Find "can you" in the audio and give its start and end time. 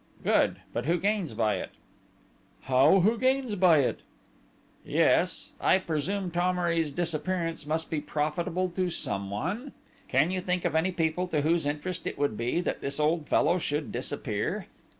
10.07-10.41